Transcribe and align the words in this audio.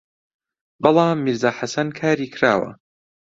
بەڵام 0.81 1.17
«میرزا 1.25 1.51
حەسەن» 1.59 1.87
کاری 1.99 2.31
کراوە 2.35 2.71